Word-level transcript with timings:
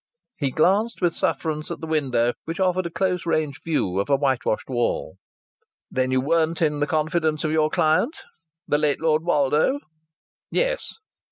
He 0.37 0.49
glanced 0.49 0.99
with 0.99 1.13
sufferance 1.13 1.69
at 1.69 1.79
the 1.79 1.85
window, 1.85 2.33
which 2.45 2.59
offered 2.59 2.87
a 2.87 2.89
close 2.89 3.23
range 3.27 3.61
view 3.63 3.99
of 3.99 4.09
a 4.09 4.15
whitewashed 4.15 4.67
wall. 4.67 5.17
"Then 5.91 6.09
you 6.09 6.19
weren't 6.19 6.59
in 6.59 6.79
the 6.79 6.87
confidence 6.87 7.43
of 7.43 7.51
your 7.51 7.69
client?" 7.69 8.17
"The 8.67 8.79
late 8.79 8.99
Lord 8.99 9.21
Woldo?" 9.21 9.77
"Yes." 10.49 10.95